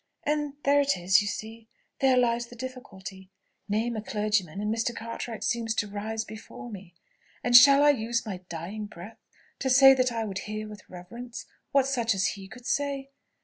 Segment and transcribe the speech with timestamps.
[0.23, 1.67] And there it is, you see
[1.99, 3.29] there lies the difficulty.
[3.69, 4.95] Name a clergyman, and Mr.
[4.95, 6.95] Cartwright seems to rise before me.
[7.43, 9.19] And shall I use my dying breath
[9.59, 13.11] to say that I would hear with reverence what such as he could say?